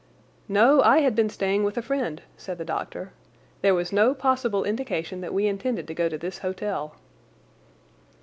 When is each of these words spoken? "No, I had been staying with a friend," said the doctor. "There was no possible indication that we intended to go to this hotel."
"No, 0.47 0.81
I 0.81 1.01
had 1.01 1.13
been 1.13 1.29
staying 1.29 1.63
with 1.63 1.77
a 1.77 1.83
friend," 1.83 2.23
said 2.35 2.57
the 2.57 2.65
doctor. 2.65 3.13
"There 3.61 3.75
was 3.75 3.93
no 3.93 4.15
possible 4.15 4.63
indication 4.63 5.21
that 5.21 5.31
we 5.31 5.45
intended 5.45 5.87
to 5.87 5.93
go 5.93 6.09
to 6.09 6.17
this 6.17 6.39
hotel." 6.39 6.95